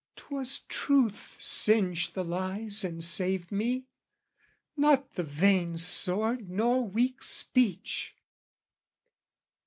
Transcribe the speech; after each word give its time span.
'Twas 0.15 0.61
truth 0.61 1.35
singed 1.39 2.15
the 2.15 2.25
lies 2.25 2.83
And 2.83 3.03
saved 3.03 3.51
me, 3.51 3.85
not 4.75 5.13
the 5.13 5.23
vain 5.23 5.77
sword 5.77 6.49
nor 6.49 6.87
weak 6.89 7.21
speech! 7.21 8.15